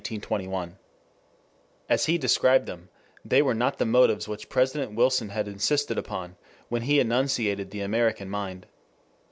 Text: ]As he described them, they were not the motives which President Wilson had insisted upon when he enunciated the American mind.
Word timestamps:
]As 1.87 2.07
he 2.07 2.17
described 2.17 2.65
them, 2.65 2.89
they 3.23 3.43
were 3.43 3.53
not 3.53 3.77
the 3.77 3.85
motives 3.85 4.27
which 4.27 4.49
President 4.49 4.93
Wilson 4.95 5.29
had 5.29 5.47
insisted 5.47 5.95
upon 5.99 6.37
when 6.69 6.81
he 6.81 6.99
enunciated 6.99 7.69
the 7.69 7.81
American 7.81 8.27
mind. 8.27 8.65